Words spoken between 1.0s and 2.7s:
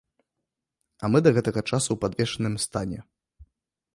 А мы да гэтага часу ў падвешаным